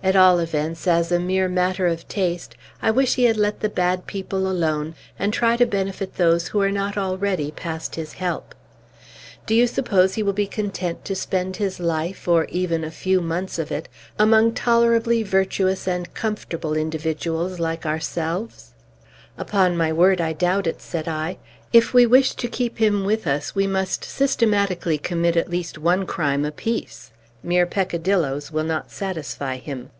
[0.00, 3.68] At all events, as a mere matter of taste, I wish he would let the
[3.68, 8.54] bad people alone, and try to benefit those who are not already past his help.
[9.44, 13.20] Do you suppose he will be content to spend his life, or even a few
[13.20, 13.88] months of it,
[14.20, 18.74] among tolerably virtuous and comfortable individuals like ourselves?"
[19.36, 21.38] "Upon my word, I doubt it," said I.
[21.72, 26.06] "If we wish to keep him with us, we must systematically commit at least one
[26.06, 27.10] crime apiece!
[27.40, 29.90] Mere peccadillos will not satisfy him."